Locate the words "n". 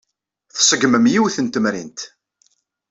1.41-1.47